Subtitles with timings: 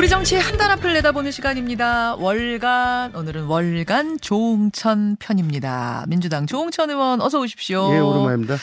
[0.00, 2.14] 우리 정치의 한달 앞을 내다보는 시간입니다.
[2.14, 6.06] 월간 오늘은 월간 조홍천 편입니다.
[6.08, 7.92] 민주당 조홍천 의원 어서 오십시오.
[7.92, 8.56] 예, 오랜만입니다.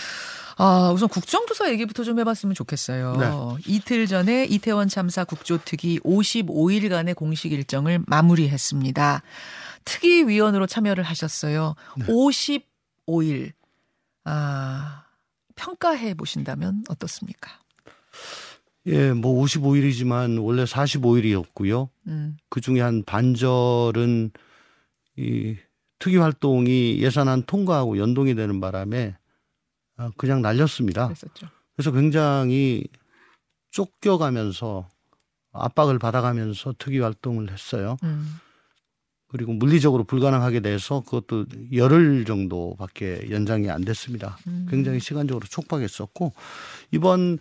[0.56, 3.18] 아, 우선 국정조사 얘기부터 좀 해봤으면 좋겠어요.
[3.18, 3.64] 네.
[3.68, 9.22] 이틀 전에 이태원 참사 국조특위 55일간의 공식 일정을 마무리했습니다.
[9.86, 11.76] 특위위원으로 참여를 하셨어요.
[11.98, 12.06] 네.
[12.08, 13.52] 55일.
[14.24, 15.04] 아,
[15.56, 17.52] 평가해 보신다면 어떻습니까?
[18.88, 21.90] 예, 뭐 55일이지만 원래 45일이었고요.
[22.08, 22.38] 음.
[22.50, 24.32] 그 중에 한 반절은
[25.18, 25.58] 이
[26.00, 29.18] 특위 활동이 예산안 통과하고 연동이 되는 바람에
[29.98, 31.08] 아, 그냥 날렸습니다.
[31.08, 31.48] 그랬었죠.
[31.76, 32.86] 그래서 굉장히
[33.72, 34.88] 쫓겨가면서
[35.52, 37.98] 압박을 받아가면서 특위 활동을 했어요.
[38.04, 38.36] 음.
[39.28, 44.38] 그리고 물리적으로 불가능하게 돼서 그것도 열흘 정도밖에 연장이 안 됐습니다.
[44.48, 44.68] 음.
[44.70, 46.34] 굉장히 시간적으로 촉박했었고
[46.92, 47.38] 이번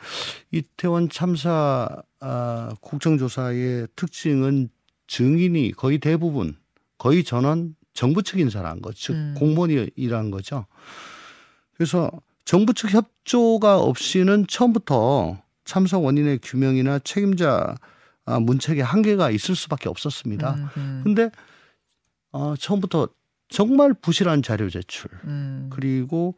[0.51, 1.89] 이태원 참사
[2.21, 4.69] 아, 국정조사의 특징은
[5.07, 6.57] 증인이 거의 대부분
[6.99, 9.35] 거의 전원 정부 측한 것, 즉 음.
[9.39, 10.67] 공무원이라는 거죠.
[11.75, 12.11] 그래서
[12.45, 17.75] 정부 측 협조가 없이는 처음부터 참사 원인의 규명이나 책임자
[18.25, 20.71] 아, 문책에 한계가 있을 수밖에 없었습니다.
[20.77, 21.31] 음, 근데
[22.37, 23.09] 어, 처음부터
[23.49, 25.71] 정말 부실한 자료 제출 음.
[25.73, 26.35] 그리고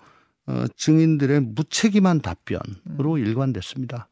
[0.46, 3.18] 어, 증인들의 무책임한 답변으로 음.
[3.18, 4.08] 일관됐습니다.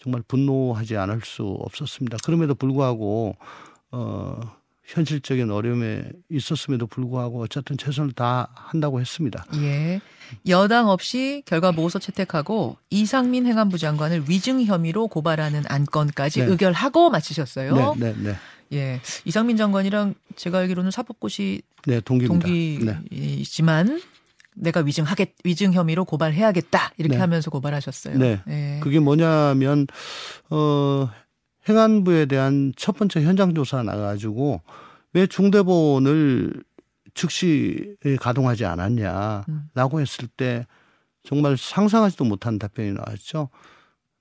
[0.00, 2.18] 정말 분노하지 않을 수 없었습니다.
[2.24, 3.36] 그럼에도 불구하고
[3.90, 4.40] 어,
[4.84, 9.44] 현실적인 어려움에 있었음에도 불구하고 어쨌든 최선을 다 한다고 했습니다.
[9.56, 10.00] 예.
[10.46, 16.46] 여당 없이 결과 보고서 채택하고 이상민 행안부 장관을 위증 혐의로 고발하는 안건까지 네.
[16.46, 17.74] 의결하고 마치셨어요.
[17.74, 18.36] 네, 네, 네.
[18.72, 19.00] 예.
[19.24, 22.46] 이상민 장관이랑 제가 알기로는 사법고시 네, 동기입니다.
[22.46, 24.00] 동기이지만 네.
[24.54, 27.20] 내가 위증하겠 위증 혐의로 고발해야겠다 이렇게 네.
[27.20, 28.18] 하면서 고발하셨어요.
[28.18, 28.40] 네.
[28.48, 28.80] 예.
[28.82, 29.86] 그게 뭐냐면
[30.50, 31.08] 어
[31.68, 34.62] 행안부에 대한 첫 번째 현장 조사 나가지고
[35.12, 36.62] 왜 중대본을
[37.14, 40.66] 즉시 가동하지 않았냐라고 했을 때
[41.22, 43.48] 정말 상상하지도 못한 답변이 나왔죠.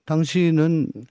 [0.05, 1.01] 당시는 어,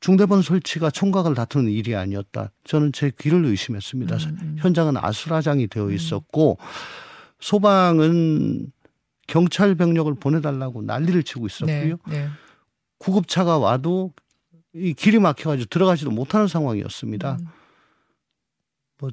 [0.00, 2.50] 중대본 설치가 총각을 다투는 일이 아니었다.
[2.64, 4.16] 저는 제 귀를 의심했습니다.
[4.16, 4.56] 음, 음.
[4.58, 5.92] 현장은 아수라장이 되어 음.
[5.92, 6.66] 있었고 음.
[7.38, 8.72] 소방은
[9.28, 11.96] 경찰 병력을 보내달라고 난리를 치고 있었고요.
[12.06, 12.28] 네, 네.
[12.98, 14.12] 구급차가 와도
[14.74, 17.38] 이 길이 막혀가지고 들어가지도 못하는 상황이었습니다.
[17.40, 17.46] 음.
[18.98, 19.10] 뭐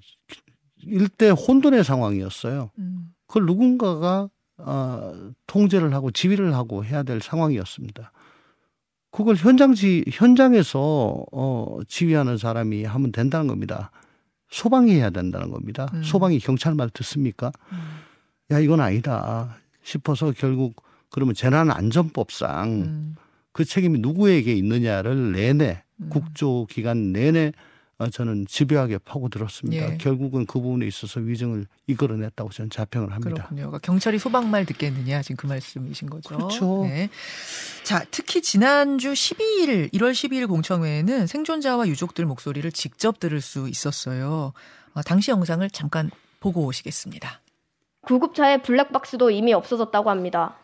[0.83, 2.71] 일대 혼돈의 상황이었어요.
[2.79, 3.13] 음.
[3.27, 8.11] 그걸 누군가가 어, 통제를 하고 지휘를 하고 해야 될 상황이었습니다.
[9.11, 13.91] 그걸 현장지 현장에서 어 지휘하는 사람이 하면 된다는 겁니다.
[14.49, 15.87] 소방이 해야 된다는 겁니다.
[15.93, 16.03] 음.
[16.03, 17.51] 소방이 경찰 말 듣습니까?
[17.71, 17.77] 음.
[18.51, 23.15] 야 이건 아니다 싶어서 결국 그러면 재난안전법상 음.
[23.51, 26.09] 그 책임이 누구에게 있느냐를 내내 음.
[26.09, 27.51] 국조 기간 내내 어,
[28.07, 29.93] 저는 집요하게 파고들었습니다.
[29.93, 29.97] 예.
[29.97, 33.35] 결국은 그 부분에 있어서 위증을 이끌어냈다고 저는 자평을 합니다.
[33.35, 33.63] 그렇군요.
[33.63, 36.37] 그러니까 경찰이 소방말 듣겠느냐 지금 그 말씀이신 거죠.
[36.37, 36.83] 그렇죠.
[36.83, 37.09] 네.
[37.83, 44.53] 자, 특히 지난주 12일 1월 12일 공청회에는 생존자와 유족들 목소리를 직접 들을 수 있었어요.
[44.93, 46.09] 어, 당시 영상을 잠깐
[46.39, 47.41] 보고 오시겠습니다.
[48.01, 50.55] 구급차의 블랙박스도 이미 없어졌다고 합니다.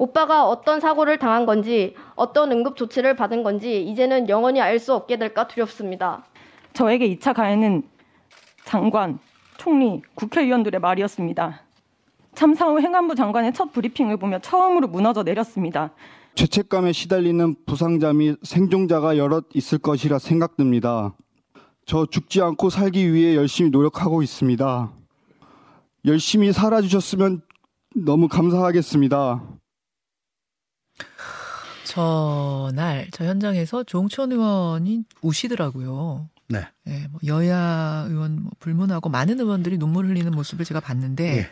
[0.00, 5.18] 오빠가 어떤 사고를 당한 건지 어떤 응급 조치를 받은 건지 이제는 영원히 알 수 없게
[5.18, 6.24] 될까 두렵습니다.
[6.72, 7.82] 저에게 2차 가해는
[8.64, 9.18] 장관,
[9.58, 11.60] 총리, 국회의원들의 말이었습니다.
[12.34, 15.90] 참사 후 행안부 장관의 첫 브리핑을 보며 처음으로 무너져 내렸습니다.
[16.34, 21.12] 죄책감에 시달리는 부상자 및 생존자가 여럿 있을 것이라 생각됩니다.
[21.84, 24.90] 저 죽지 않고 살기 위해 열심히 노력하고 있습니다.
[26.06, 27.42] 열심히 살아주셨으면
[27.94, 29.59] 너무 감사하겠습니다.
[31.84, 36.28] 저날 저 현장에서 조홍천 의원이 우시더라고요.
[36.48, 36.66] 네.
[36.84, 41.50] 네, 뭐 여야 의원 뭐 불문하고 많은 의원들이 눈물 흘리는 모습을 제가 봤는데 네.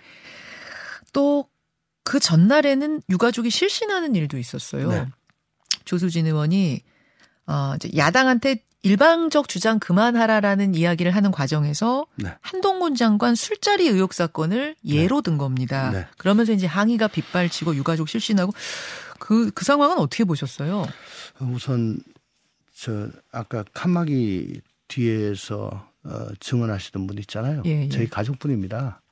[1.12, 4.90] 또그 전날에는 유가족이 실신하는 일도 있었어요.
[4.90, 5.06] 네.
[5.84, 6.82] 조수진 의원이
[7.46, 12.34] 어 이제 야당한테 일방적 주장 그만하라라는 이야기를 하는 과정에서 네.
[12.40, 15.90] 한동훈 장관 술자리 의혹 사건을 예로 든 겁니다.
[15.90, 16.06] 네.
[16.16, 18.52] 그러면서 이제 항의가 빗발치고 유가족 실신하고
[19.18, 20.86] 그, 그 상황은 어떻게 보셨어요?
[21.40, 21.98] 우선,
[22.74, 27.62] 저, 아까 칸막이 뒤에서 어, 증언하시던 분 있잖아요.
[27.66, 27.88] 예, 예.
[27.88, 29.02] 저희 가족분입니다.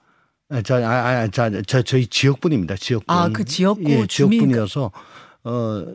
[0.49, 2.77] 아, 저, 아, 아, 저, 저, 저희 지역분입니다.
[2.77, 3.15] 지역분.
[3.15, 4.93] 아, 그 지역구 예, 지역분이어서,
[5.45, 5.87] 어,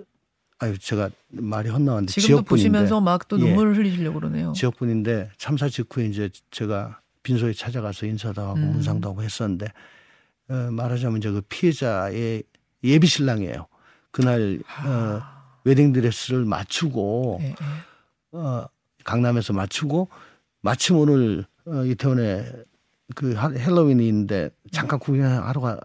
[0.60, 2.12] 아유, 제가 말이 헛나왔는데.
[2.12, 4.54] 지금도 지역분인데, 보시면서 막 또 눈물을 예, 흘리시려고 그러네요.
[4.54, 8.74] 지역분인데 참사 직후에 이제 제가 빈소에 찾아가서 인사도 하고 음.
[8.74, 9.68] 문상도 하고 했었는데,
[10.50, 12.44] 어, 말하자면 이제 그 피해자의
[12.84, 13.68] 예비 신랑이에요.
[14.12, 15.22] 그날 어,
[15.64, 18.38] 웨딩 드레스를 맞추고 네, 네.
[18.38, 18.68] 어,
[19.04, 20.10] 강남에서 마치고
[20.62, 22.46] 마침 오늘 어, 이태원에
[23.16, 25.80] 그 헬로윈이 있는데 잠깐 구경하러 가,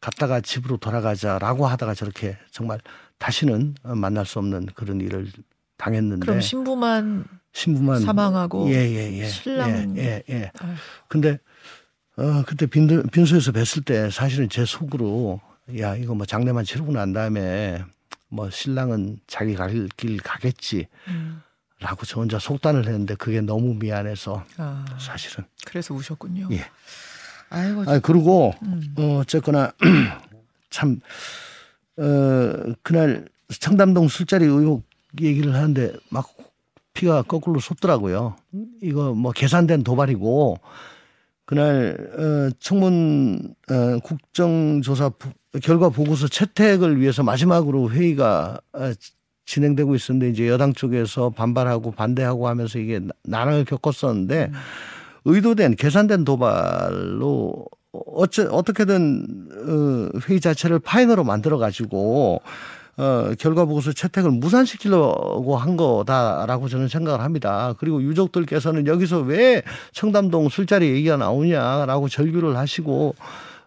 [0.00, 2.80] 갔다가 집으로 돌아가자라고 하다가 저렇게 정말
[3.18, 5.28] 다시는 만날 수 없는 그런 일을
[5.76, 6.26] 당했는데.
[6.26, 9.12] 그럼 신부만 신부만 사망하고 예예예.
[9.12, 10.52] 예, 예, 신랑 예예 예, 예.
[11.08, 11.38] 근데
[12.16, 15.40] 어 그때 빈, 빈소에서 뵀을 때 사실은 제 속으로
[15.78, 17.84] 야 이거 뭐 장례만 치르고 난 다음에
[18.28, 20.88] 뭐 신랑은 자기 갈 길 가겠지.
[21.08, 21.42] 음.
[21.80, 26.48] 라고 저 혼자 속단을 했는데 그게 너무 미안해서 아, 사실은 그래서 우셨군요.
[26.52, 26.64] 예.
[27.50, 27.82] 아이고.
[27.90, 28.94] 아 그리고 음.
[28.98, 29.72] 어, 어쨌거나
[30.70, 31.00] 참
[31.96, 34.84] 어, 그날 청담동 술자리 의혹
[35.20, 36.28] 얘기를 하는데 막
[36.94, 38.36] 피가 거꾸로 솟더라고요.
[38.80, 40.58] 이거 뭐 계산된 도발이고
[41.44, 45.10] 그날 어, 청문 어, 국정조사
[45.60, 48.92] 결과 보고서 채택을 위해서 마지막으로 회의가 어,
[49.44, 54.54] 진행되고 있었는데 이제 여당 쪽에서 반발하고 반대하고 하면서 이게 난항을 겪었었는데 음.
[55.24, 62.40] 의도된 계산된 도발로 어째 어떻게든 어 회의 자체를 파행으로 만들어 가지고
[62.96, 67.74] 어 결과 보고서 채택을 무산시키려고 한 거다라고 저는 생각을 합니다.
[67.78, 69.62] 그리고 유족들께서는 여기서 왜
[69.92, 73.14] 청담동 술자리 얘기가 나오냐라고 절규를 하시고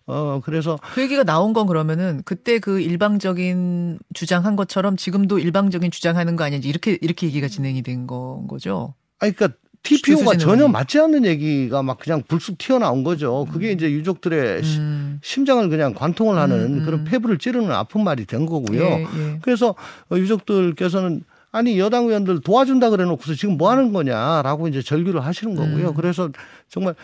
[0.07, 0.77] 어, 그래서.
[0.93, 6.69] 그 얘기가 나온 건 그러면은 그때 그 일방적인 주장한 것처럼 지금도 일방적인 주장하는 거 아닌지
[6.69, 8.93] 이렇게, 이렇게 얘기가 진행이 된 건 거죠.
[9.19, 13.45] 아니, 그러니까 TPO가 전혀 맞지 않는 얘기가 막 그냥 불쑥 튀어나온 거죠.
[13.51, 15.19] 그게 이제 유족들의 음.
[15.23, 16.85] 심장을 그냥 관통을 하는 음, 음.
[16.85, 18.83] 그런 폐부를 찌르는 아픈 말이 된 거고요.
[18.83, 19.39] 예, 예.
[19.43, 19.75] 그래서
[20.11, 25.89] 유족들께서는 아니 여당 의원들 도와준다 그래 놓고서 지금 뭐 하는 거냐라고 이제 절규를 하시는 거고요.
[25.89, 25.93] 음.
[25.93, 26.29] 그래서
[26.67, 26.95] 정말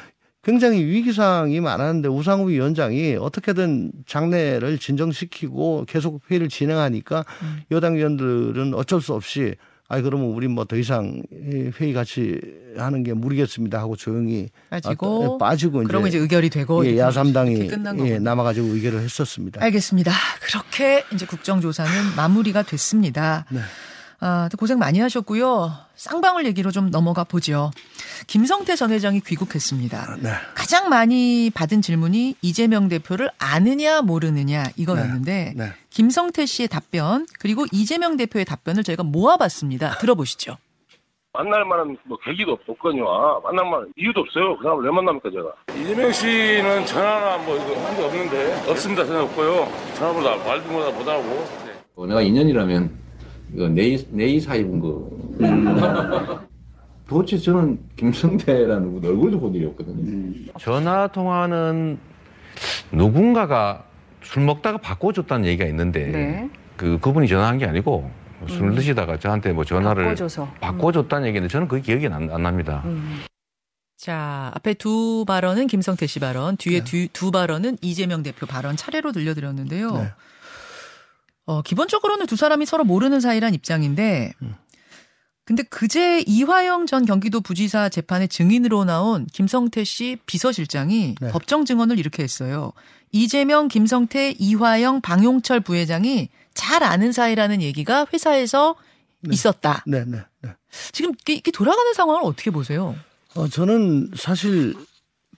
[0.43, 7.61] 굉장히 위기상이 많았는데 우상호 위원장이 어떻게든 장례를 진정시키고 계속 회의를 진행하니까 음.
[7.71, 9.55] 여당 의원들은 어쩔 수 없이
[9.87, 11.21] 아이 그러면 우리 뭐 더 이상
[11.79, 12.39] 회의 같이
[12.77, 17.69] 하는 게 무리겠습니다 하고 조용히 빠지고 아, 빠지고 그러고 이제 의결이 되고 예, 야삼당이
[18.05, 19.61] 예, 남아가지고 의결을 했었습니다.
[19.61, 20.11] 알겠습니다.
[20.43, 23.45] 그렇게 이제 국정조사는 마무리가 됐습니다.
[23.51, 23.59] 네.
[24.23, 25.71] 아, 고생 많이 하셨고요.
[25.95, 27.71] 쌍방울 얘기로 좀 넘어가 보죠.
[28.27, 30.17] 김성태 전 회장이 귀국했습니다.
[30.21, 30.29] 네.
[30.53, 35.65] 가장 많이 받은 질문이 이재명 대표를 아느냐 모르느냐 이거였는데 네.
[35.65, 35.73] 네.
[35.89, 39.97] 김성태 씨의 답변 그리고 이재명 대표의 답변을 저희가 모아봤습니다.
[39.97, 40.57] 들어보시죠.
[41.33, 43.05] 만날 만한 뭐 계기도 없거든요.
[43.41, 44.55] 만날 만한 이유도 없어요.
[44.57, 45.81] 그 사람을 왜 만납니까 제가?
[45.81, 49.03] 이재명 씨는 전화나 뭐 이거 한게 없는데 없습니다.
[49.03, 49.67] 전화 없고요.
[49.95, 51.23] 전화보다 말도 못 하고.
[51.65, 51.73] 네.
[51.95, 53.00] 뭐 내가 인연이라면
[53.53, 55.09] 이거 네이, 네이 사입은 거.
[57.07, 60.33] 도대체 저는 김성태라는 얼굴도 본 일이 없거든요.
[60.59, 61.97] 전화 통화는
[62.91, 63.83] 누군가가
[64.23, 66.49] 술 먹다가 바꿔줬다는 얘기가 있는데 네.
[66.77, 68.09] 그 그분이 전화한 게 아니고
[68.47, 68.75] 술 음.
[68.75, 70.47] 드시다가 저한테 뭐 전화를 바꿔줘서.
[70.61, 71.27] 바꿔줬다는 음.
[71.27, 72.81] 얘기인데 저는 그게 기억이 안, 안 납니다.
[72.85, 73.19] 음.
[73.97, 76.83] 자, 앞에 두 발언은 김성태 씨 발언, 뒤에 네.
[76.83, 79.91] 두, 두 발언은 이재명 대표 발언 차례로 들려드렸는데요.
[79.91, 80.11] 네.
[81.45, 84.33] 어, 기본적으로는 두 사람이 서로 모르는 사이란 입장인데,
[85.43, 91.29] 근데 그제 이화영 전 경기도 부지사 재판의 증인으로 나온 김성태 씨 비서실장이 네.
[91.29, 92.71] 법정 증언을 이렇게 했어요.
[93.11, 98.75] 이재명, 김성태, 이화영, 방용철 부회장이 잘 아는 사이라는 얘기가 회사에서
[99.21, 99.33] 네.
[99.33, 99.83] 있었다.
[99.87, 100.51] 네, 네, 네.
[100.91, 102.95] 지금 이게 돌아가는 상황을 어떻게 보세요?
[103.35, 104.75] 어, 저는 사실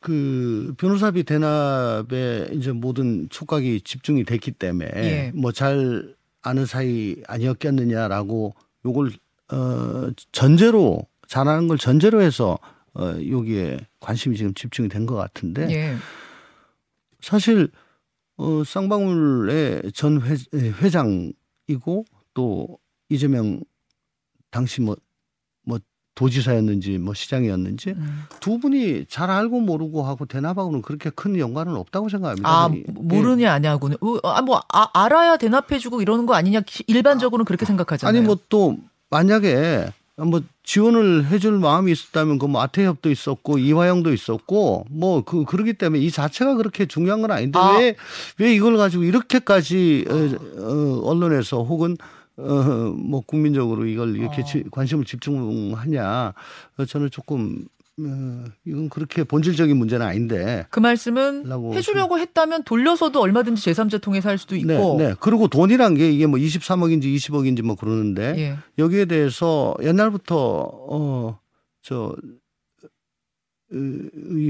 [0.03, 5.31] 그 변호사비 대납에 이제 모든 촉각이 집중이 됐기 때문에 예.
[5.33, 8.53] 뭐잘 아는 사이 아니었겠느냐라고
[8.85, 9.11] 요걸
[9.53, 12.59] 어 전제로 잘하는 걸 전제로 해서
[12.93, 15.95] 어 여기에 관심이 지금 집중이 된 것 같은데 예.
[17.21, 17.69] 사실
[18.35, 23.61] 어 쌍방울의 전 회, 회장이고 또 이재명
[24.51, 24.97] 당시 뭐뭐
[26.15, 28.23] 도지사였는지 뭐 시장이었는지 음.
[28.39, 32.47] 두 분이 잘 알고 모르고 하고 대납하고는 그렇게 큰 연관은 없다고 생각합니다.
[32.47, 38.17] 아 모르냐 아냐고는 어, 아뭐 아, 알아야 대납해주고 이러는 거 아니냐 일반적으로는 그렇게 생각하잖아요.
[38.17, 38.77] 아니 뭐 또
[39.09, 45.73] 만약에 뭐 지원을 해줄 마음이 있었다면 그 뭐 아태협도 있었고 이화영도 있었고 뭐 그 그러기
[45.73, 48.03] 때문에 이 자체가 그렇게 중요한 건 아닌데 왜왜 아.
[48.37, 51.97] 왜 이걸 가지고 이렇게까지 어, 어, 언론에서 혹은
[52.37, 52.43] 어,
[52.97, 54.69] 뭐 국민적으로 이걸 이렇게 어.
[54.71, 56.33] 관심을 집중하냐
[56.87, 57.65] 저는 조금
[57.99, 60.65] 어, 이건 그렇게 본질적인 문제는 아닌데.
[60.69, 64.95] 그 말씀은 해주려고 했다면 돌려서도 얼마든지 제3자 통해서 할 수도 있고.
[64.97, 65.15] 네, 네.
[65.19, 68.57] 그리고 돈이란 게 이게 뭐 23억인지 20억인지 뭐 그러는데 예.
[68.79, 70.35] 여기에 대해서 옛날부터
[70.89, 71.39] 어,
[71.83, 72.15] 저이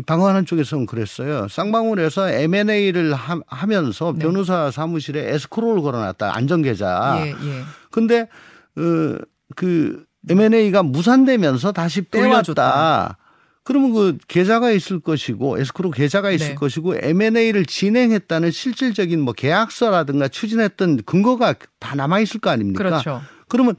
[0.06, 1.48] 방어하는 쪽에서는 그랬어요.
[1.48, 4.20] 쌍방울에서 M&A를 하, 면서 네.
[4.20, 7.24] 변호사 사무실에 에스크로를 걸어놨다 안전계좌.
[7.26, 7.64] 예, 예.
[7.90, 8.28] 근데
[8.76, 9.18] 어,
[9.56, 13.18] 그 M&A가 무산되면서 다시 빼왔다.
[13.64, 16.56] 그러면 그 계좌가 있을 것이고 에스크로 계좌가 있을 네.
[16.56, 22.84] 것이고 M&A를 진행했다는 실질적인 뭐 계약서라든가 추진했던 근거가 다 남아 있을 거 아닙니까?
[22.84, 23.22] 그렇죠.
[23.48, 23.76] 그러면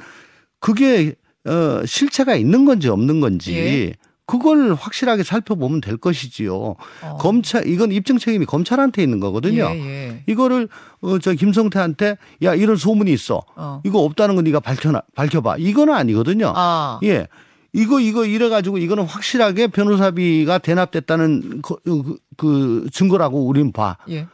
[0.59, 3.93] 그게 어 실체가 있는 건지 없는 건지 예.
[4.27, 6.77] 그걸 확실하게 살펴보면 될 것이지요.
[7.03, 7.17] 어.
[7.21, 9.65] 검찰 이건 입증 책임이 검찰한테 있는 거거든요.
[9.71, 10.23] 예, 예.
[10.27, 10.69] 이거를
[11.03, 13.43] 어 저 김성태한테 야 이런 소문이 있어.
[13.57, 13.83] 어.
[13.85, 15.57] 이거 없다는 거 네가 밝혀놔 밝혀봐.
[15.59, 16.53] 이거는 아니거든요.
[16.57, 16.99] 아.
[17.05, 17.29] 예.
[17.75, 23.97] 이거 이거 이래 가지고 이거는 확실하게 변호사비가 대납됐다는 그, 그, 그 증거라고 우린 봐.
[24.09, 24.27] 예.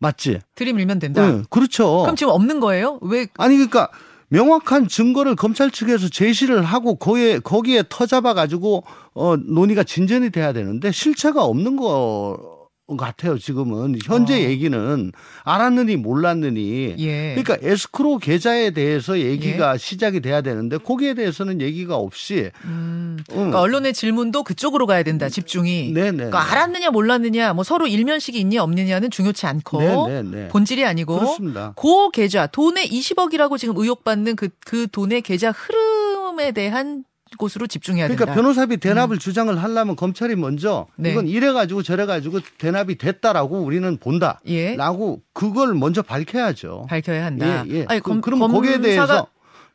[0.00, 0.38] 맞지?
[0.54, 1.26] 들이밀면 된다.
[1.28, 2.02] 네, 그렇죠.
[2.02, 2.98] 그럼 지금 없는 거예요?
[3.02, 3.26] 왜?
[3.36, 3.88] 아니 그러니까
[4.28, 10.92] 명확한 증거를 검찰 측에서 제시를 하고 거기에 거기에 터잡아 가지고 어 논의가 진전이 돼야 되는데
[10.92, 12.57] 실체가 없는 거
[12.96, 13.38] 같아요.
[13.38, 14.48] 지금은 현재 어.
[14.48, 15.12] 얘기는
[15.44, 16.94] 알았느니 몰랐느니.
[16.98, 17.34] 예.
[17.34, 19.78] 그러니까 에스크로 계좌에 대해서 얘기가 예.
[19.78, 22.50] 시작이 돼야 되는데 거기에 대해서는 얘기가 없이.
[22.64, 23.18] 음.
[23.28, 25.28] 그러니까 언론의 질문도 그쪽으로 가야 된다.
[25.28, 25.92] 집중이.
[25.92, 26.16] 네네.
[26.16, 30.48] 그러니까 알았느냐 몰랐느냐 뭐 서로 일면식이 있냐 없느냐는 중요치 않고 네네네.
[30.48, 31.18] 본질이 아니고.
[31.18, 31.74] 그렇습니다.
[31.76, 37.04] 그 계좌 돈에 20억이라고 지금 의혹받는 그, 그 돈의 계좌 흐름에 대한
[37.36, 38.32] 곳으로 집중해야 그러니까 된다.
[38.32, 39.18] 그러니까 변호사비 대납을 음.
[39.18, 41.12] 주장을 하려면 검찰이 먼저 네.
[41.12, 44.40] 이건 이래 가지고 저래 가지고 대납이 됐다라고 우리는 본다.
[44.46, 44.76] 예.
[44.76, 46.86] 라고 그걸 먼저 밝혀야죠.
[46.88, 47.64] 밝혀야 한다.
[47.66, 47.86] 예, 예.
[47.88, 49.28] 아니, 그, 그럼 거기에 대해서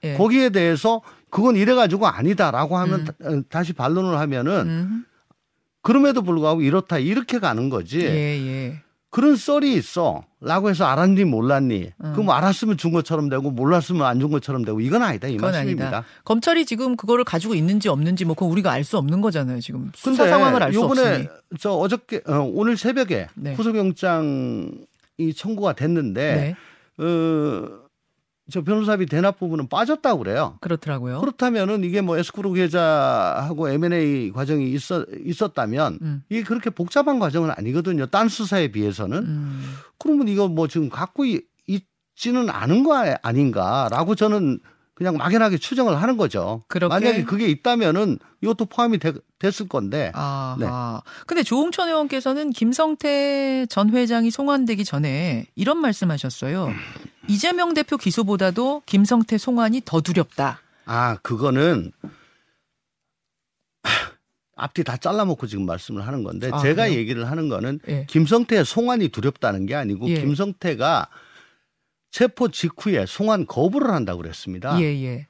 [0.04, 0.16] 예.
[0.16, 3.40] 거기에 대해서 그건 이래 가지고 아니다라고 하면 음.
[3.40, 5.06] 어, 다시 반론을 하면은 음.
[5.82, 8.00] 그럼에도 불구하고 이렇다 이렇게 가는 거지.
[8.00, 8.83] 예, 예.
[9.13, 10.24] 그런 썰이 있어.
[10.41, 11.91] 라고 해서 알았니 몰랐니.
[12.03, 12.13] 음.
[12.13, 15.86] 그럼 알았으면 준 것처럼 되고 몰랐으면 안 준 것처럼 되고 이건 아니다 이 말씀입니다.
[15.86, 16.03] 아니다.
[16.25, 19.62] 검찰이 지금 그거를 가지고 있는지 없는지 뭐 그건 우리가 알 수 없는 거잖아요.
[19.62, 21.27] 지금 수사 상황을 알 수 없으니.
[21.60, 23.53] 저 어저께 어, 오늘 새벽에 네.
[23.53, 26.55] 구속영장이 청구가 됐는데
[26.98, 27.03] 네.
[27.03, 27.83] 어,
[28.52, 30.58] 저 변호사비 대납 부분은 빠졌다고 그래요.
[30.60, 31.22] 그렇더라고요.
[31.22, 36.24] 그렇다면은 이게 뭐 에스크로 계좌하고 M&A 과정이 있었, 있었다면 음.
[36.30, 38.08] 이게 그렇게 복잡한 과정은 아니거든요.
[38.08, 39.18] 딴 수사에 비해서는.
[39.18, 39.76] 음.
[39.98, 44.60] 그러면 이거 뭐 지금 갖고 있지는 않은 거 아닌가라고 저는
[44.94, 46.64] 그냥 막연하게 추정을 하는 거죠.
[46.68, 46.94] 그렇게?
[46.94, 50.12] 만약에 그게 있다면은 이것도 포함이 되, 됐을 건데.
[50.14, 50.68] 아, 네.
[51.26, 56.72] 근데 조홍천 의원께서는 김성태 전 회장이 송환되기 전에 이런 말씀하셨어요.
[57.27, 60.62] 이재명 대표 기소보다도 김성태 송환이 더 두렵다.
[60.86, 61.92] 아, 그거는
[64.56, 67.00] 앞뒤 다 잘라먹고 지금 말씀을 하는 건데 아, 제가 그래요?
[67.00, 68.06] 얘기를 하는 거는 예.
[68.08, 70.22] 김성태 송환이 두렵다는 게 아니고 예.
[70.22, 71.10] 김성태가
[72.12, 74.80] 체포 직후에 송환 거부를 한다고 그랬습니다.
[74.80, 75.27] 예, 예.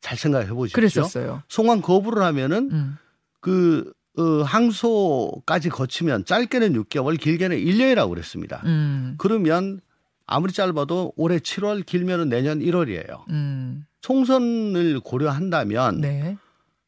[0.00, 0.74] 잘 생각해 보십시오.
[0.74, 1.42] 그랬었어요.
[1.48, 2.98] 송환 거부를 하면은 음.
[3.40, 8.60] 그 어, 항소까지 거치면 짧게는 6개월, 길게는 1년이라고 그랬습니다.
[8.66, 9.14] 음.
[9.18, 9.80] 그러면
[10.26, 13.28] 아무리 짧아도 올해 7월, 길면은 내년 1월이에요.
[13.28, 13.86] 음.
[14.00, 16.36] 총선을 고려한다면 네.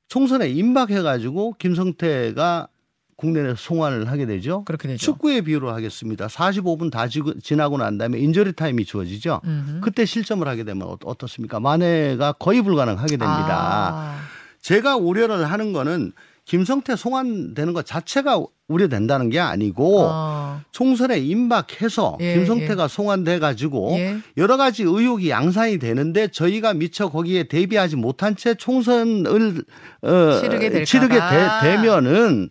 [0.08, 2.68] 총선에 임박해가지고 김성태가
[3.16, 4.64] 국내 내 송환을 하게 되죠.
[4.64, 4.98] 그렇게 되죠.
[4.98, 6.26] 축구의 비유로 하겠습니다.
[6.26, 9.40] 45분 다 지나고 난 다음에 인저리 타임이 주어지죠.
[9.44, 9.80] 음흠.
[9.82, 11.60] 그때 실점을 하게 되면 어떻습니까?
[11.60, 13.90] 만회가 거의 불가능하게 됩니다.
[13.92, 14.18] 아.
[14.60, 16.12] 제가 우려를 하는 거는
[16.46, 20.60] 김성태 송환되는 것 자체가 우려된다는 게 아니고 어.
[20.72, 22.88] 총선에 임박해서 예, 김성태가 예.
[22.88, 24.18] 송환돼 가지고 예.
[24.36, 29.64] 여러 가지 의혹이 양산이 되는데 저희가 미처 거기에 대비하지 못한 채 총선을
[30.02, 31.18] 어, 치르게, 치르게
[31.62, 32.48] 되, 면은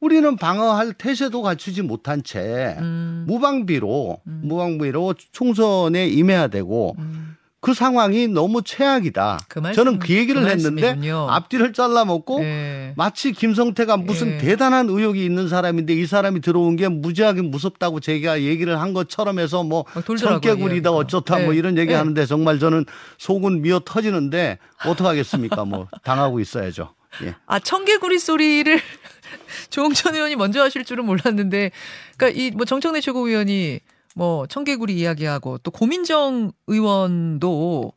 [0.00, 3.24] 우리는 방어할 태세도 갖추지 못한 채 음.
[3.26, 4.40] 무방비로 음.
[4.44, 7.29] 무방비로 총선에 임해야 되고 음.
[7.62, 9.40] 그 상황이 너무 최악이다.
[9.48, 10.96] 그 말씀, 저는 그 얘기를 그 했는데
[11.28, 12.94] 앞뒤를 잘라먹고 네.
[12.96, 14.38] 마치 김성태가 무슨 네.
[14.38, 19.62] 대단한 의혹이 있는 사람인데 이 사람이 들어온 게 무지하게 무섭다고 제가 얘기를 한 것처럼 해서
[19.62, 19.84] 뭐
[20.18, 21.44] 청개구리다 어쩌다 네.
[21.44, 22.86] 뭐 이런 얘기 하는데 정말 저는
[23.18, 25.64] 속은 미어 터지는데 어떡하겠습니까?
[25.66, 26.94] 뭐 당하고 있어야죠.
[27.24, 27.34] 예.
[27.46, 28.80] 아 청개구리 소리를
[29.70, 31.72] 조홍천 의원이 먼저 하실 줄은 몰랐는데,
[32.16, 33.80] 그러니까 이 뭐 정청래 최고위원이
[34.20, 37.94] 뭐 청개구리 이야기하고 또 고민정 의원도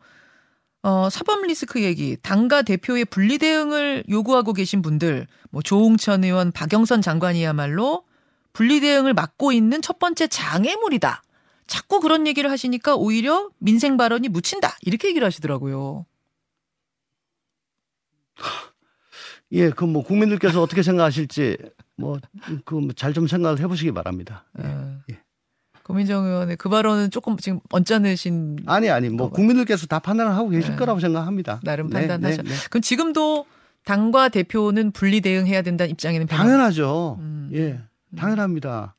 [0.84, 7.02] 어, 사법 리스크 얘기, 당과 대표의 분리 대응을 요구하고 계신 분들, 뭐 조홍천 의원, 박영선
[7.02, 8.06] 장관이야말로
[8.54, 11.24] 분리 대응을 맡고 있는 첫 번째 장애물이다.
[11.68, 14.78] 자꾸 그런 얘기를 하시니까 오히려 민생 발언이 묻힌다.
[14.82, 16.06] 이렇게 얘기를 하시더라고요.
[19.52, 21.58] 예, 그 뭐 국민들께서 어떻게 생각하실지
[21.98, 22.18] 뭐
[22.66, 24.46] 그 잘 좀 생각을 해보시기 바랍니다.
[24.64, 24.93] 예.
[25.84, 30.72] 고민정 의원의 그 발언은 조금 지금 언짢으신 아니 아니 뭐 국민들께서 다 판단을 하고 계실
[30.72, 30.78] 네.
[30.78, 31.60] 거라고 생각합니다.
[31.64, 32.42] 나름 네, 판단하셔.
[32.42, 33.46] 네, 네, 그럼 지금도
[33.84, 36.28] 당과 대표는 분리 대응해야 된다는 입장에는.
[36.28, 37.18] 당연하죠.
[37.20, 37.50] 음.
[37.54, 37.82] 예,
[38.18, 38.96] 당연합니다.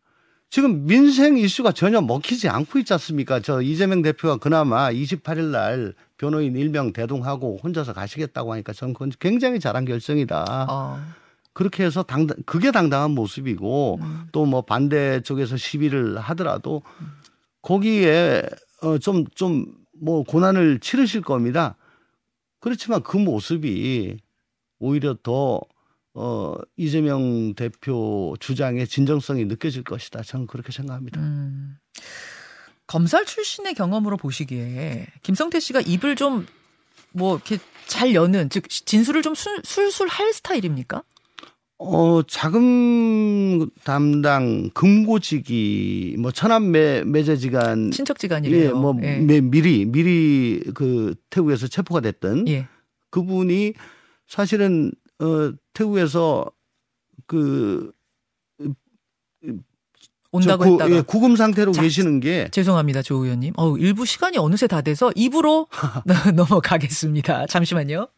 [0.51, 3.41] 지금 민생 이슈가 전혀 먹히지 않고 있지 않습니까?
[3.41, 9.85] 저 이재명 대표가 그나마 28일 날 변호인 일명 대동하고 혼자서 가시겠다고 하니까 저는 굉장히 잘한
[9.85, 10.67] 결정이다.
[10.69, 11.01] 어.
[11.55, 14.27] 그렇게 해서 당당 그게 당당한 모습이고 음.
[14.33, 16.83] 또뭐 반대 쪽에서 시비를 하더라도
[17.63, 18.43] 거기에
[18.83, 21.77] 어좀 좀 뭐 고난을 치르실 겁니다.
[22.61, 24.19] 그렇지만 그 모습이
[24.79, 25.61] 오히려 더
[26.15, 30.23] 어, 이재명 대표 주장의 진정성이 느껴질 것이다.
[30.23, 31.21] 저는 그렇게 생각합니다.
[31.21, 31.77] 음.
[32.87, 36.47] 검찰 출신의 경험으로 보시기에 김성태 씨가 입을 좀
[37.15, 41.03] 뭐 이렇게 잘 여는 즉 진술을 좀 술, 술술 할 스타일입니까?
[41.79, 48.69] 어, 자금 담당 금고지기 뭐 천안 매 매제지간 친척지간이래요.
[48.69, 49.19] 예, 뭐 예.
[49.19, 52.69] 미리 미리 그 태국에서 체포가 됐던 예.
[53.11, 53.75] 그분이
[54.27, 56.51] 사실은 어 태국에서
[57.27, 57.93] 그
[60.35, 63.53] 온다고 구, 했다가 예, 구금 상태로 자, 계시는 게 죄송합니다 조 의원님.
[63.57, 65.69] 어 일부 시간이 어느새 다 돼서 입으로
[66.35, 67.47] 넘어가겠습니다.
[67.47, 68.09] 잠시만요.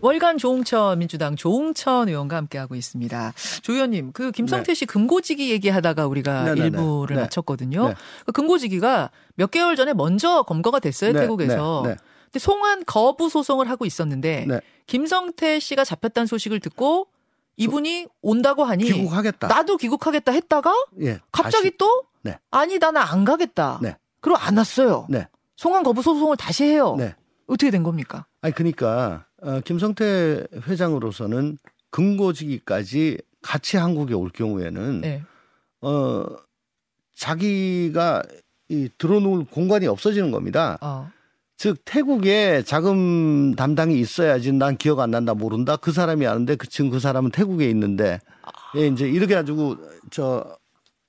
[0.00, 3.32] 월간 조홍천 민주당 조홍천 의원과 함께하고 있습니다.
[3.62, 4.74] 조 의원님 그 김성태 네.
[4.74, 6.54] 씨 금고지기 얘기하다가 우리가 네네네.
[6.54, 6.66] 네, 네.
[6.66, 7.22] 일부를 네.
[7.22, 7.88] 마쳤거든요.
[7.88, 7.94] 네.
[8.26, 11.20] 그 금고지기가 몇 개월 전에 먼저 검거가 됐어요 네.
[11.20, 11.82] 태국에서.
[11.82, 14.46] 근데 송환 거부 소송을 하고 있었는데
[14.86, 17.08] 김성태 씨가 잡혔다는 소식을 듣고
[17.56, 19.48] 이분이 온다고 하니 귀국하겠다.
[19.48, 21.76] 나도 귀국하겠다 했다가 예, 갑자기 다시.
[21.78, 22.38] 또 네.
[22.50, 23.78] 아니 나는 안 가겠다.
[23.82, 23.96] 네.
[24.20, 25.06] 그리고 안 왔어요.
[25.10, 25.28] 네.
[25.56, 26.96] 송환 거부 소송을 다시 해요.
[26.98, 27.14] 네.
[27.46, 28.26] 어떻게 된 겁니까?
[28.40, 31.58] 아니 그러니까 어, 김성태 회장으로서는
[31.90, 35.22] 금고지기까지 같이 한국에 올 경우에는 네.
[35.82, 36.24] 어
[37.16, 38.22] 자기가
[38.68, 40.78] 이 들어놓을 공간이 없어지는 겁니다.
[40.80, 41.10] 어.
[41.60, 46.88] 즉 태국에 자금 담당이 있어야지 난 기억 안 난다 모른다 그 사람이 아는데 그 지금
[46.88, 48.18] 그 사람은 태국에 있는데
[48.76, 49.76] 예, 이제 이렇게 가지고
[50.10, 50.56] 저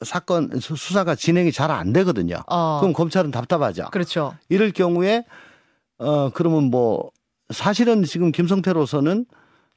[0.01, 2.43] 사건 수사가 진행이 잘 안 되거든요.
[2.47, 2.79] 어.
[2.81, 3.85] 그럼 검찰은 답답하죠.
[3.91, 4.35] 그렇죠.
[4.49, 5.23] 이럴 경우에
[5.99, 7.11] 어 그러면 뭐
[7.51, 9.25] 사실은 지금 김성태로서는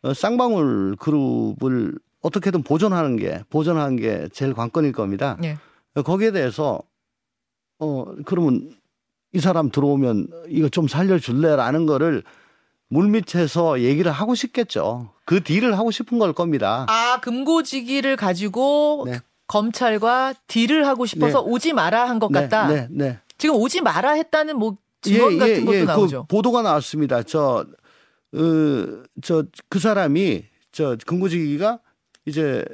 [0.03, 5.39] 어, 쌍방울 그룹을 어떻게든 보존하는 게 보존하는 게 제일 관건일 겁니다.
[5.45, 5.57] 예.
[6.03, 6.81] 거기에 대해서
[7.79, 8.75] 어 그러면
[9.35, 12.23] 이 사람 들어오면 이거 좀 살려줄래라는 거를
[12.89, 15.11] 물밑에서 얘기를 하고 싶겠죠.
[15.25, 16.87] 그 딜을 하고 싶은 걸 겁니다.
[16.89, 19.19] 아, 금고지기를 가지고 네.
[19.49, 21.51] 검찰과 딜을 하고 싶어서 네.
[21.51, 22.41] 오지 마라 한것 네.
[22.43, 22.69] 같다.
[22.69, 23.19] 네, 네.
[23.37, 25.81] 지금 오지 마라 했다는 뭐 증언 예, 같은 예, 것도 예.
[25.81, 26.23] 그 나오죠.
[26.23, 27.25] 그 보도가 나왔습니다.
[27.25, 27.67] 저,
[28.35, 31.81] 어, 저, 그 사람이 저 금고지기가
[32.27, 32.65] 이제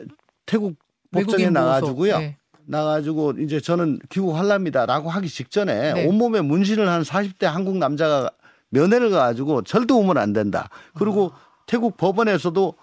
[0.45, 0.77] 태국
[1.11, 2.19] 법정에 나가지고요.
[2.19, 2.37] 네.
[2.71, 6.07] 나가지고 이제 저는 귀국할랍니다라고 하기 직전에 네.
[6.07, 8.31] 온몸에 문신을 한 40대 한국 남자가
[8.71, 10.71] 면회를 가가지고 절대 오면 안 된다.
[10.95, 11.39] 그리고 아.
[11.67, 12.75] 태국 법원에서도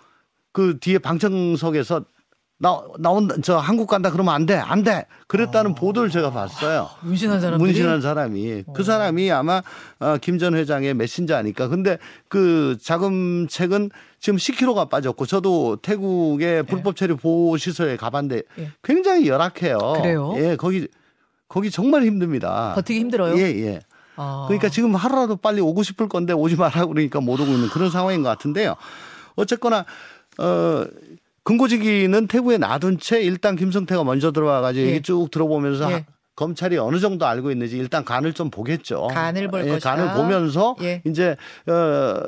[0.52, 2.04] 그 뒤에 방청석에서
[2.60, 5.06] 나, 나 온, 저 한국 간다 그러면 안 돼, 안 돼.
[5.28, 5.76] 그랬다는 아.
[5.76, 6.90] 보도를 제가 봤어요.
[7.02, 8.64] 문신한 사람 문신한 사람이.
[8.74, 8.84] 그 어.
[8.84, 9.62] 사람이 아마
[10.00, 11.68] 어, 김전 회장의 메신저 아닐까.
[11.68, 16.62] 근데 그 자금책은 지금 10kg가 빠졌고 저도 태국의 예.
[16.64, 18.72] 불법 체류 보호 시설에 가봤는데 예.
[18.82, 19.78] 굉장히 열악해요.
[19.98, 20.34] 그래요?
[20.38, 20.88] 예, 거기
[21.48, 22.74] 거기 정말 힘듭니다.
[22.74, 23.38] 버티기 힘들어요?
[23.38, 23.80] 예, 예.
[24.16, 24.46] 아.
[24.48, 28.24] 그러니까 지금 하루라도 빨리 오고 싶을 건데 오지 말라고 그러니까 못 오고 있는 그런 상황인
[28.24, 28.76] 것 같은데요.
[29.36, 29.86] 어쨌거나
[30.40, 30.86] 어
[31.48, 34.92] 금고지기는 태국에 놔둔 채 일단 김성태가 먼저 들어와가지고 예.
[34.92, 36.06] 얘기 쭉 들어보면서 예.
[36.36, 39.08] 검찰이 어느 정도 알고 있는지 일단 간을 좀 보겠죠.
[39.08, 39.96] 간을 볼 예, 것이다.
[39.96, 41.02] 간을 보면서 예.
[41.06, 42.22] 이제 어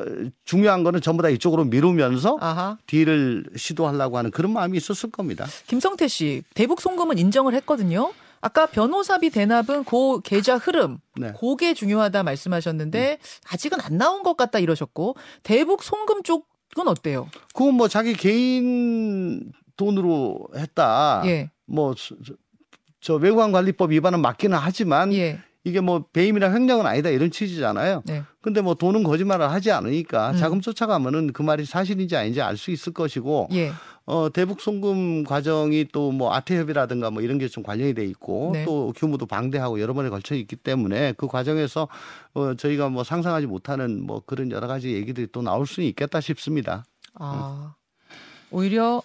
[0.46, 2.78] 중요한 거는 전부 다 이쪽으로 미루면서 아하.
[2.88, 5.46] 딜을 시도하려고 하는 그런 마음이 있었을 겁니다.
[5.68, 8.14] 김성태 씨 대북 송금은 인정을 했거든요.
[8.42, 11.34] 아까 변호사비 대납은 고 계좌 흐름, 네.
[11.38, 13.26] 그게 중요하다 말씀하셨는데 음.
[13.52, 17.30] 아직은 안 나온 것 같다 이러셨고 대북 송금 쪽그 건 어때요?
[17.54, 21.22] 그건 뭐 자기 개인 돈으로 했다.
[21.26, 21.50] 예.
[21.66, 22.16] 뭐, 저,
[23.02, 25.40] 저 외국환 관리법 위반은 맞기는 하지만 예.
[25.64, 28.04] 이게 뭐 배임이나 횡령은 아니다 이런 취지잖아요.
[28.06, 28.24] 네.
[28.42, 30.38] 근데 뭐 돈은 거짓말을 하지 않으니까 음.
[30.38, 33.72] 자금 쫓아가면은 그 말이 사실인지 아닌지 알 수 있을 것이고 예.
[34.10, 38.66] 어 대북 송금 과정이 또 뭐 아태협이라든가 뭐 이런 게 좀 관련이 돼 있고 네.
[38.66, 41.88] 또 규모도 방대하고 여러 번에 걸쳐 있기 때문에 그 과정에서
[42.34, 46.84] 어 저희가 뭐 상상하지 못하는 뭐 그런 여러 가지 얘기들이 또 나올 수는 있겠다 싶습니다.
[47.14, 47.76] 아
[48.52, 49.04] 오히려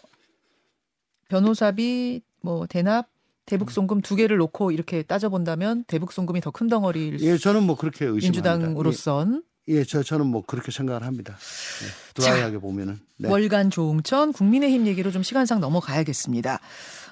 [1.29, 3.09] 변호사비 뭐 대납
[3.47, 7.77] 대북 송금 두 개를 놓고 이렇게 따져본다면 대북 송금이 더 큰 덩어리일 예, 저는 뭐
[7.77, 8.57] 그렇게 의심합니다.
[8.57, 11.37] 민주당으로선 예, 예, 저 저는 뭐 그렇게 생각을 합니다.
[11.37, 13.29] 네, 드라이하게 보면은 네.
[13.31, 16.61] 월간 조홍천 국민의힘 얘기로 좀 시간상 넘어가야겠습니다.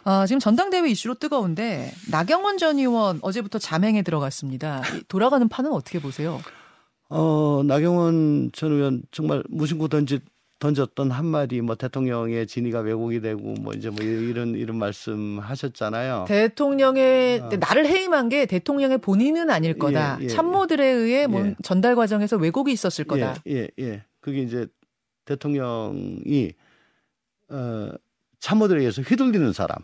[0.04, 4.82] 아, 지금 전당대회 이슈로 뜨거운데 나경원 전 의원 어제부터 자맹에 들어갔습니다.
[5.08, 6.40] 돌아가는 판은 어떻게 보세요?
[7.08, 10.20] 어, 나경원 전 의원 정말 무심코 던지
[10.62, 16.26] 던졌던 한마디 뭐 대통령의 진위가 왜곡이 되고 뭐 이제 뭐 이런 이런 말씀 하셨잖아요.
[16.28, 17.50] 대통령의 어.
[17.58, 20.18] 나를 해임한 게 대통령의 본인은 아닐 거다.
[20.20, 21.56] 예, 예, 참모들에 의해 뭐 예.
[21.64, 23.42] 전달 과정에서 왜곡이 있었을 거다.
[23.48, 24.04] 예, 예, 예.
[24.20, 24.68] 그게 이제
[25.24, 26.52] 대통령이
[27.48, 27.90] 어
[28.38, 29.78] 참모들에 의해서 휘둘리는 사람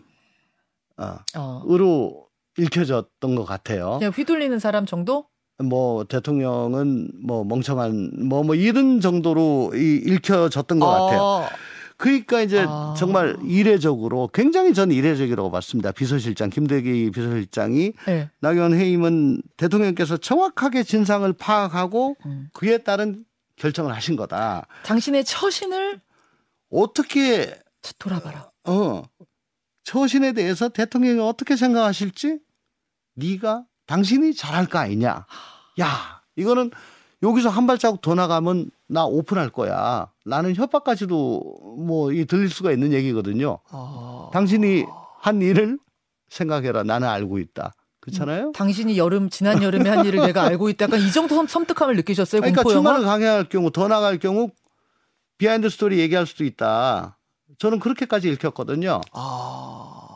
[0.97, 1.63] 어, 어.
[1.69, 3.97] 으로 읽혀졌던 것 같아요.
[3.99, 5.28] 그냥 휘둘리는 사람 정도?
[5.63, 11.07] 뭐 대통령은 뭐 멍청한 뭐뭐 뭐 이런 정도로 이 읽혀졌던 것 어.
[11.07, 11.59] 같아요.
[11.97, 12.95] 그러니까 이제 아.
[12.97, 15.91] 정말 이례적으로 굉장히 전 이례적이라고 봤습니다.
[15.91, 18.31] 비서실장 김대기 비서실장이 네.
[18.39, 22.49] 나경원 해임은 대통령께서 정확하게 진상을 파악하고 음.
[22.53, 23.25] 그에 따른
[23.57, 24.69] 결정을 하신 거다.
[24.85, 26.01] 당신의 처신을
[26.71, 27.59] 어떻게
[27.99, 28.51] 돌아봐라.
[28.65, 29.03] 어.
[29.83, 32.39] 처신에 대해서 대통령이 어떻게 생각하실지
[33.15, 35.27] 네가 당신이 잘할 거 아니냐.
[35.81, 36.71] 야, 이거는
[37.23, 40.09] 여기서 한 발자국 더 나가면 나 오픈할 거야.
[40.25, 43.59] 나는 협박까지도 뭐 이 들릴 수가 있는 얘기거든요.
[43.71, 44.31] 아...
[44.33, 44.85] 당신이
[45.21, 45.79] 한 일을
[46.29, 46.85] 생각해라.
[46.85, 47.73] 나는 알고 있다.
[48.01, 48.47] 그렇잖아요.
[48.49, 50.85] 음, 당신이 여름 지난 여름에 한 일을 내가 알고 있다.
[50.85, 52.41] 약간 이 정도 섬뜩함을 느끼셨어요.
[52.43, 52.91] 그러니까 공포 영화?
[52.93, 54.51] 충만을 강행할 경우 더 나갈 경우
[55.39, 57.19] behind story 얘기할 수도 있다.
[57.59, 59.01] 저는 그렇게까지 읽혔거든요.
[59.13, 60.09] 아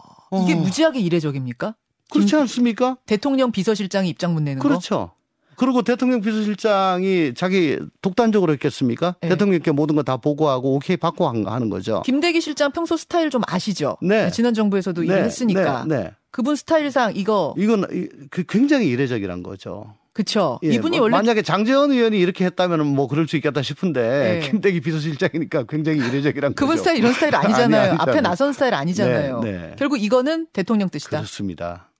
[0.45, 0.57] 이게 어.
[0.59, 1.75] 무지하게 이례적입니까?
[2.13, 2.97] 그렇지 않습니까?
[3.07, 4.79] 대통령 비서실장이 입장문 내는 그렇죠.
[4.79, 4.79] 거.
[4.79, 5.13] 그렇죠.
[5.57, 9.17] 그리고 대통령 비서실장이 자기 독단적으로 했겠습니까?
[9.21, 9.29] 네.
[9.29, 12.03] 대통령께 모든 거 다 보고하고 오케이 받고 하는 거죠.
[12.05, 13.97] 김대기 실장 평소 스타일 좀 아시죠?
[14.03, 14.31] 네.
[14.31, 15.07] 지난 정부에서도 네.
[15.07, 15.85] 일을 했으니까.
[15.87, 15.97] 네.
[15.97, 16.11] 네.
[16.31, 17.87] 그분 스타일상 이거 이건
[18.31, 19.95] 그 굉장히 이례적이란 거죠.
[20.15, 20.59] 그렇죠.
[20.65, 24.49] 예, 이분이 뭐, 원래 만약에 장재원 의원이 이렇게 했다면 뭐 그럴 수 있겠다 싶은데 네.
[24.49, 26.81] 김대기 비서실장이니까 굉장히 이례적이란 그분 거죠.
[26.83, 27.91] 스타일 이런 스타일 아니잖아요.
[27.93, 29.41] 아니, 앞에 나선 스타일 아니잖아요.
[29.41, 29.75] 네, 네.
[29.79, 31.19] 결국 이거는 대통령 뜻이다.
[31.19, 31.92] 그렇습니다.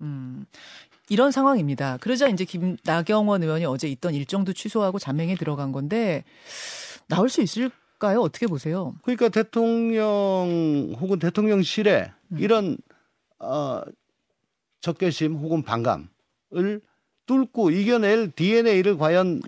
[0.00, 0.46] 음.
[1.10, 1.98] 이런 상황입니다.
[1.98, 6.24] 그러자 이제 김 나경원 의원이 어제 있던 일정도 취소하고 잠행에 들어간 건데
[7.08, 8.20] 나올 수 있을까요?
[8.20, 8.94] 어떻게 보세요?
[9.02, 12.38] 그러니까 대통령 혹은 대통령실에 음.
[12.38, 12.78] 이런
[13.38, 13.82] 어
[14.80, 16.80] 적개심 혹은 반감을
[17.26, 19.40] 뚫고 이겨낼 DNA를 과연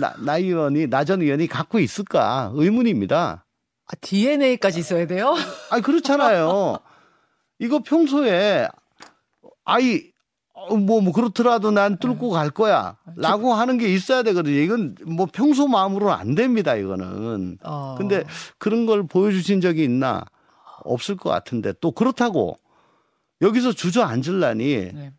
[0.00, 3.44] 나, 나 의원이 나 전 의원이 갖고 있을까 의문입니다.
[3.86, 5.34] 아, DNA까지 있어야 돼요?
[5.70, 6.78] 아 그렇잖아요.
[7.58, 8.68] 이거 평소에
[9.64, 10.10] 아이
[10.52, 12.32] 어, 뭐, 뭐, 그렇더라도 난 뚫고 네.
[12.34, 12.98] 갈 거야.
[13.16, 14.56] 라고 하는 게 있어야 되거든요.
[14.56, 17.58] 이건 뭐 평소 마음으로는 안 됩니다, 이거는.
[17.62, 17.94] 어.
[17.96, 18.24] 근데
[18.58, 20.24] 그런 걸 보여주신 적이 있나?
[20.84, 22.58] 없을 것 같은데 또 그렇다고
[23.42, 24.92] 여기서 주저앉을라니.
[24.92, 25.12] 네.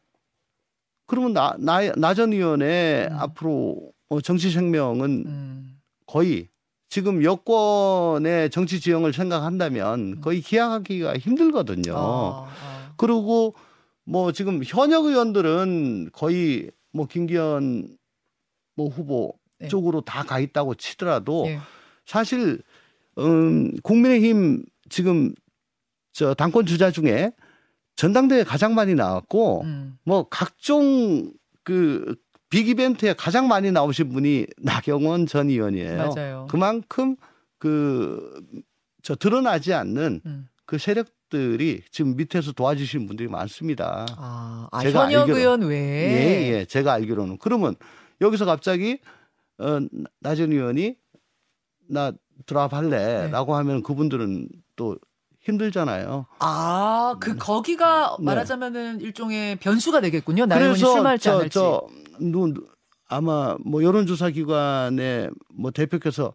[1.08, 3.18] 그러면 나, 나, 나전 의원의 음.
[3.20, 5.78] 앞으로 어, 정치 생명은 음.
[6.06, 6.48] 거의
[6.90, 10.22] 지금 여권의 정치 지형을 생각한다면 음.
[10.22, 11.94] 거의 기약하기가 힘들거든요.
[11.94, 12.94] 어, 어.
[12.98, 13.56] 그리고
[14.06, 17.98] 뭐 지금 현역 의원들은 거의 뭐 김기현
[18.76, 19.68] 뭐 후보 네.
[19.68, 21.60] 쪽으로 다 가 있다고 치더라도 네.
[22.06, 22.62] 사실
[23.18, 25.34] 음 국민의힘 지금
[26.14, 27.32] 저 당권 주자 중에
[27.96, 29.98] 전당대회 가장 많이 나왔고 음.
[30.04, 31.32] 뭐 각종
[31.64, 32.16] 그
[32.50, 35.98] 빅이벤트에 가장 많이 나오신 분이 나경원 전 의원이에요.
[36.14, 36.48] 맞아요.
[36.50, 37.16] 그만큼
[37.60, 38.44] 그
[39.04, 40.48] 저 드러나지 않는 음.
[40.66, 44.06] 그 세력 들이 지금 밑에서 도와주시는 분들이 많습니다.
[44.18, 47.76] 아, 아 제가 현역 알기로, 의원 외에 예, 예, 제가 알기로는 그러면
[48.20, 49.00] 여기서 갑자기
[49.58, 49.80] 어,
[50.20, 50.96] 나전 의원이
[51.90, 52.12] 나
[52.46, 53.58] 드랍할래라고 네.
[53.58, 54.98] 하면 그분들은 또
[55.42, 56.28] 힘들잖아요.
[56.40, 58.26] 아, 그 거기가 네.
[58.26, 60.46] 말하자면은 일종의 변수가 되겠군요.
[60.46, 61.54] 나 의원이 출마할지 저, 안 할지.
[61.54, 61.88] 저,
[62.20, 62.54] 누,
[63.08, 66.34] 아마 뭐 여론조사 기관의 뭐 대표께서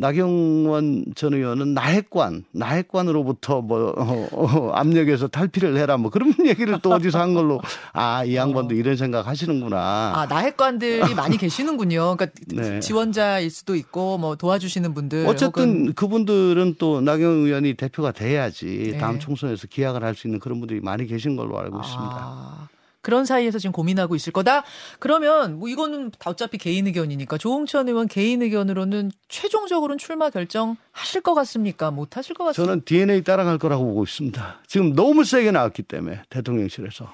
[0.00, 6.92] 나경원 전 의원은 나핵관, 나핵관으로부터 뭐 어, 어, 압력에서 탈피를 해라 뭐 그런 얘기를 또
[6.92, 7.60] 어디서 한 걸로
[7.92, 8.78] 아 이 양반도 어.
[8.78, 10.12] 이런 생각 하시는구나.
[10.14, 12.16] 아 나핵관들이 많이 계시는군요.
[12.16, 12.80] 그러니까 네.
[12.80, 15.26] 지원자일 수도 있고 뭐 도와주시는 분들.
[15.26, 15.92] 어쨌든.
[15.94, 18.98] 그분들은 또 나경원 의원이 대표가 돼야지 네.
[18.98, 22.68] 다음 총선에서 기약을 할 수 있는 그런 분들이 많이 계신 걸로 알고 있습니다.
[23.08, 23.18] 아.
[23.18, 24.64] 그런 사이에서 지금 고민하고 있을 거다.
[24.98, 31.90] 그러면 뭐 이거는 어차피 개인 의견이니까 조홍천 의원 개인 의견으로는 최종적으로는 출마 결정하실 것 같습니까?
[31.90, 32.70] 못 하실 것 같습니다.
[32.70, 34.60] 저는 DNA 따라갈 거라고 보고 있습니다.
[34.66, 37.10] 지금 너무 세게 나왔기 때문에 대통령실에서.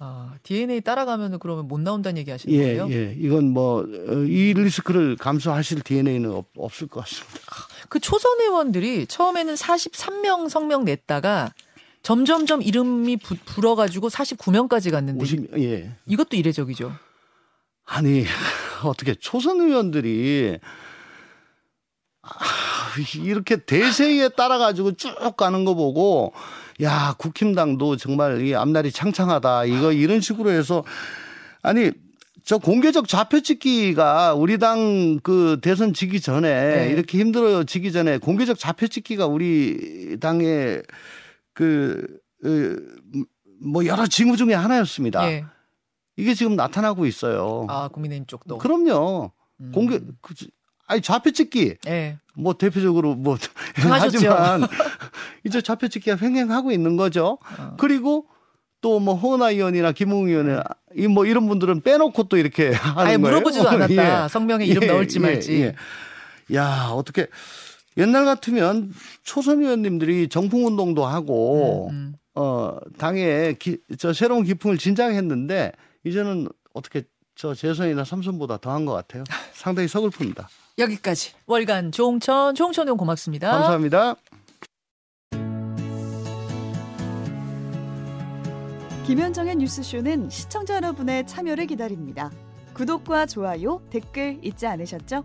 [0.00, 2.88] 아, DNA 따라가면 그러면 못 나온다는 얘기 하시는 예, 거예요?
[2.90, 3.16] 예.
[3.18, 7.40] 이건 뭐, 어, 이 리스크를 감수하실 DNA는 없, 없을 것 같습니다.
[7.88, 11.52] 그 초선 의원들이 처음에는 43명 성명 냈다가
[12.02, 15.92] 점점점 이름이 부, 불어가지고 49명까지 갔는데 50, 예.
[16.06, 16.92] 이것도 이례적이죠.
[17.84, 18.24] 아니
[18.84, 20.58] 어떻게 초선 의원들이
[22.22, 22.28] 아,
[23.24, 26.32] 이렇게 대세에 따라 가지고 쭉 가는 거 보고
[26.82, 30.84] 야 국힘당도 정말 이 앞날이 창창하다 이거 이런 식으로 해서
[31.62, 31.90] 아니
[32.44, 36.90] 저 공개적 좌표 찍기가 우리 당 그 대선 지기 전에 네.
[36.90, 40.82] 이렇게 힘들어지기 전에 공개적 좌표 찍기가 우리 당의
[41.58, 42.06] 그,
[42.40, 42.96] 그,
[43.86, 45.26] 여러 징후 중에 하나였습니다.
[45.26, 45.44] 네.
[46.16, 47.66] 이게 지금 나타나고 있어요.
[47.68, 48.58] 아, 국민의힘 쪽도.
[48.58, 49.32] 그럼요.
[49.60, 49.72] 음.
[49.74, 50.34] 공개, 그,
[50.86, 51.78] 아니, 좌표 찍기.
[51.82, 52.18] 네.
[52.36, 53.36] 뭐 대표적으로 뭐
[53.74, 54.62] 하지만
[55.44, 57.38] 이제 좌표 찍기가 횡행하고 있는 거죠.
[57.58, 57.74] 어.
[57.76, 58.28] 그리고
[58.80, 60.62] 또뭐 허은하 의원이나 김웅 의원이나
[61.10, 63.82] 뭐 이런 분들은 빼놓고 또 이렇게 하는 아예 물어보지도 거예요.
[63.82, 64.24] 않았다.
[64.24, 64.28] 예.
[64.28, 65.62] 성명에 이름 예, 넣을지 예, 말지.
[65.62, 65.74] 예,
[66.54, 67.26] 야 어떻게
[67.96, 72.14] 옛날 같으면 초선 의원님들이 정풍 운동도 하고 음, 음.
[72.34, 75.72] 어 당에 기, 저 새로운 기풍을 진작했는데
[76.04, 77.02] 이제는 어떻게
[77.34, 79.24] 저 재선이나 삼선보다 더한 것 같아요.
[79.52, 80.46] 상당히 서글픕니다.
[80.78, 83.50] 여기까지 월간 종천 종천 의원 고맙습니다.
[83.50, 84.16] 감사합니다.
[89.06, 92.30] 김현정의 뉴스쇼는 시청자 여러분의 참여를 기다립니다.
[92.74, 95.24] 구독과 좋아요, 댓글 잊지 않으셨죠?